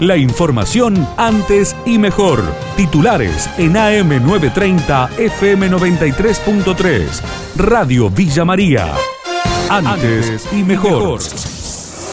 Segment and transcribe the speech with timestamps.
[0.00, 2.42] La información antes y mejor.
[2.76, 7.22] Titulares en AM930 FM93.3.
[7.56, 8.92] Radio Villa María.
[9.70, 11.20] Antes y mejor.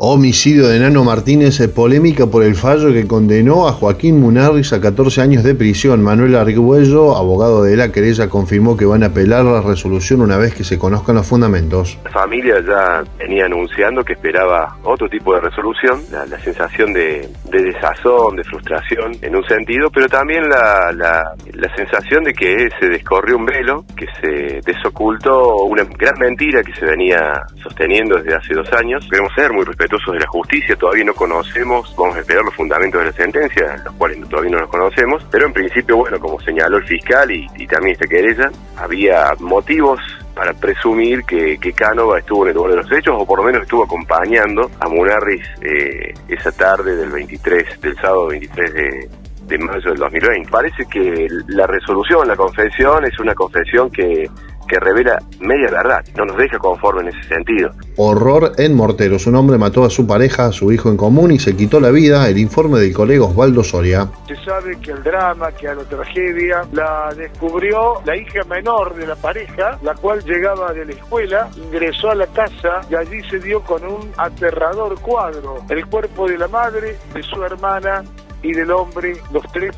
[0.00, 5.20] Homicidio de Nano Martínez, polémica por el fallo que condenó a Joaquín Munarriz a 14
[5.20, 6.04] años de prisión.
[6.04, 10.54] Manuel Argüello, abogado de la querella, confirmó que van a apelar la resolución una vez
[10.54, 11.98] que se conozcan los fundamentos.
[12.04, 18.36] La familia ya venía anunciando que esperaba otro tipo de resolución, la, sensación de, desazón,
[18.36, 23.46] de frustración en un sentido, pero también la, la sensación de que se descorrió un
[23.46, 29.04] velo, que se desocultó una gran mentira que se venía sosteniendo desde hace dos años.
[29.10, 33.00] Queremos ser muy respetuosos de la justicia, todavía no conocemos, vamos a esperar los fundamentos
[33.00, 36.76] de la sentencia, los cuales todavía no los conocemos, pero en principio, bueno, como señaló
[36.76, 40.00] el fiscal y, también esta querella, había motivos
[40.34, 43.44] para presumir que, que Cánova estuvo en el lugar de los hechos o por lo
[43.44, 49.08] menos estuvo acompañando a Munarris eh, esa tarde del 23, del sábado 23 de,
[49.48, 50.50] de mayo del 2020.
[50.50, 54.30] Parece que la resolución, la confesión, es una confesión que
[54.68, 57.70] que revela media verdad, no nos deja conforme en ese sentido.
[57.96, 59.26] Horror en Morteros.
[59.26, 61.90] Un hombre mató a su pareja, a su hijo en común y se quitó la
[61.90, 62.28] vida.
[62.28, 64.08] El informe del colega Osvaldo Soria.
[64.26, 69.06] Se sabe que el drama, que a la tragedia, la descubrió la hija menor de
[69.06, 73.38] la pareja, la cual llegaba de la escuela, ingresó a la casa y allí se
[73.40, 75.64] dio con un aterrador cuadro.
[75.68, 78.04] El cuerpo de la madre, de su hermana
[78.42, 79.74] y del hombre, los tres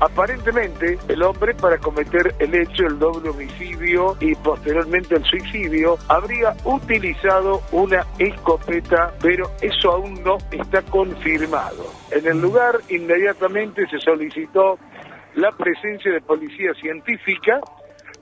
[0.00, 6.54] Aparentemente, el hombre para cometer el hecho, el doble homicidio y posteriormente el suicidio, habría
[6.64, 11.84] utilizado una escopeta, pero eso aún no está confirmado.
[12.10, 14.78] En el lugar inmediatamente se solicitó
[15.34, 17.60] la presencia de policía científica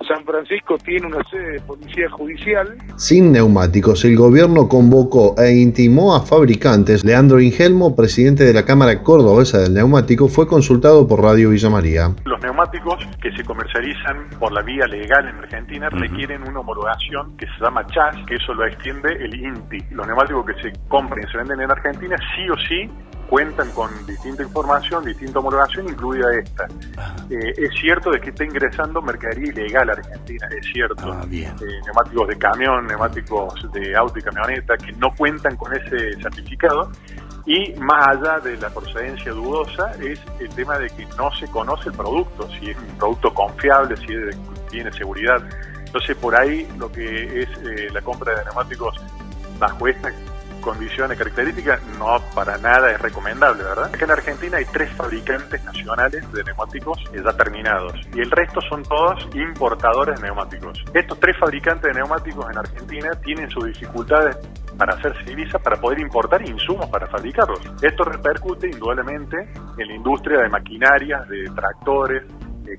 [0.07, 2.77] San Francisco tiene una sede de policía judicial.
[2.97, 7.05] Sin neumáticos, el gobierno convocó e intimó a fabricantes.
[7.05, 12.11] Leandro Ingelmo, presidente de la Cámara Cordobesa del Neumático, fue consultado por Radio Villa María.
[12.25, 17.47] Los neumáticos que se comercializan por la vía legal en Argentina requieren una homologación que
[17.47, 19.79] se llama CHAS, que eso lo extiende el INTI.
[19.91, 22.91] Los neumáticos que se compran y se venden en Argentina sí o sí
[23.31, 26.67] cuentan con distinta información, distinta homologación, incluida esta.
[27.31, 31.13] Eh, es cierto de que está ingresando mercadería ilegal a Argentina, es cierto.
[31.13, 31.49] Ah, eh,
[31.87, 36.91] neumáticos de camión, neumáticos de auto y camioneta que no cuentan con ese certificado.
[37.47, 41.89] Y más allá de la procedencia dudosa es el tema de que no se conoce
[41.89, 44.09] el producto, si es un producto confiable, si
[44.71, 45.41] tiene seguridad.
[45.87, 49.01] Entonces por ahí lo que es eh, la compra de neumáticos
[49.61, 50.11] bajo esta
[50.61, 53.91] condiciones, características, no para nada es recomendable, ¿verdad?
[53.95, 58.83] Acá en Argentina hay tres fabricantes nacionales de neumáticos ya terminados y el resto son
[58.83, 60.83] todos importadores de neumáticos.
[60.95, 64.37] Estos tres fabricantes de neumáticos en Argentina tienen sus dificultades
[64.77, 67.61] para hacerse divisa para poder importar insumos para fabricarlos.
[67.83, 69.37] Esto repercute indudablemente
[69.77, 72.23] en la industria de maquinarias, de tractores.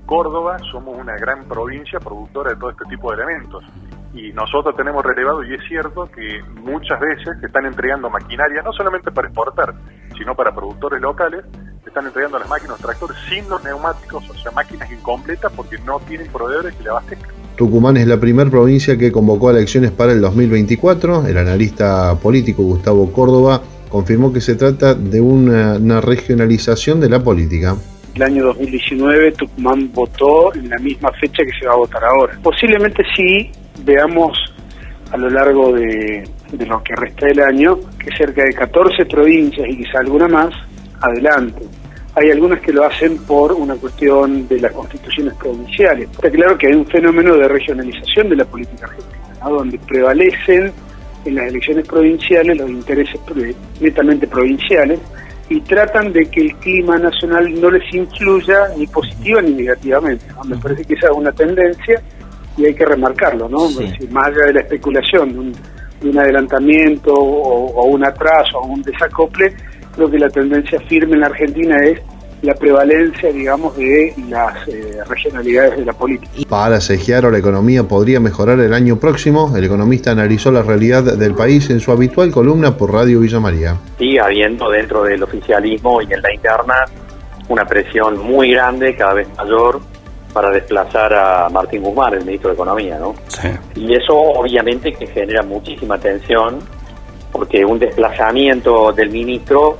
[0.06, 3.62] Córdoba somos una gran provincia productora de todo este tipo de elementos
[4.14, 8.72] y nosotros tenemos relevado, y es cierto, que muchas veces se están entregando maquinaria, no
[8.72, 9.74] solamente para exportar,
[10.16, 11.44] sino para productores locales,
[11.82, 15.98] se están entregando las máquinas, tractores sin los neumáticos, o sea, máquinas incompletas porque no
[16.00, 17.30] tienen proveedores que le abastezcan.
[17.56, 21.26] Tucumán es la primera provincia que convocó a elecciones para el 2024.
[21.26, 27.22] El analista político Gustavo Córdoba confirmó que se trata de una, una regionalización de la
[27.22, 27.76] política
[28.14, 32.38] el año 2019 Tucumán votó en la misma fecha que se va a votar ahora.
[32.42, 33.50] Posiblemente sí
[33.84, 34.38] veamos
[35.10, 36.24] a lo largo de,
[36.66, 40.54] lo que resta del año que cerca de 14 provincias y quizá alguna más,
[41.00, 41.62] adelante.
[42.14, 46.10] Hay algunas que lo hacen por una cuestión de las constituciones provinciales.
[46.10, 50.72] Está claro que hay un fenómeno de regionalización de la política argentina, donde prevalecen
[51.24, 53.18] en las elecciones provinciales los intereses
[53.80, 55.00] netamente provinciales
[55.52, 60.24] y tratan de que el clima nacional no les influya ni positiva ni negativamente.
[60.46, 62.00] Me parece que esa es una tendencia
[62.56, 63.68] y hay que remarcarlo, ¿no?
[64.10, 65.52] más allá de la especulación
[66.00, 69.54] de un, adelantamiento o, un atraso o un desacople,
[69.94, 72.00] creo que la tendencia firme en la Argentina es
[72.42, 76.32] la prevalencia, digamos, de las eh, regionalidades de la política.
[76.48, 81.34] Para o la economía podría mejorar el año próximo, el economista analizó la realidad del
[81.34, 83.76] país en su habitual columna por Radio Villa María.
[83.96, 86.74] Sigue habiendo dentro del oficialismo y en la interna
[87.48, 89.80] una presión muy grande, cada vez mayor,
[90.32, 93.14] para desplazar a Martín Guzmán, el ministro de Economía, ¿no?
[93.28, 93.48] Sí.
[93.76, 96.58] Y eso obviamente que genera muchísima tensión,
[97.30, 99.78] porque un desplazamiento del ministro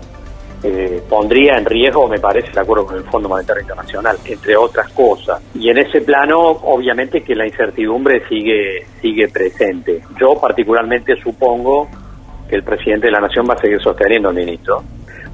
[0.63, 4.91] eh, pondría en riesgo, me parece, el acuerdo con el Fondo Monetario Internacional, entre otras
[4.93, 5.43] cosas.
[5.55, 10.01] Y en ese plano, obviamente que la incertidumbre sigue, sigue presente.
[10.21, 11.89] Yo particularmente supongo
[12.49, 14.83] que el presidente de la Nación va a seguir sosteniendo al ministro,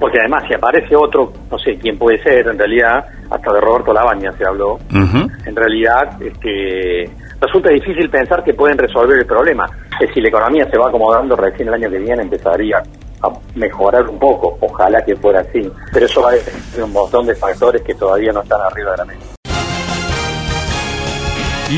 [0.00, 3.92] porque además si aparece otro, no sé quién puede ser, en realidad, hasta de Roberto
[3.92, 7.10] Labaña se habló, en realidad este,
[7.40, 9.66] resulta difícil pensar que pueden resolver el problema,
[9.98, 12.82] que si la economía se va acomodando recién el año que viene empezaría
[13.22, 16.92] a mejorar un poco, ojalá que fuera así, pero eso va a depender de un
[16.92, 19.20] montón de factores que todavía no están arriba de la mesa.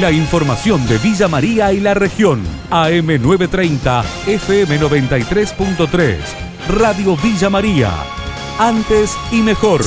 [0.01, 2.45] La información de Villa María y la región.
[2.71, 6.17] AM930, FM93.3.
[6.69, 7.91] Radio Villa María.
[8.61, 9.81] Antes y mejor.